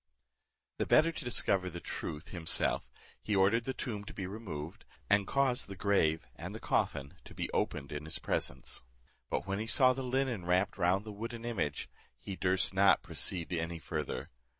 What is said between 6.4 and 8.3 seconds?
the coffin to be opened in his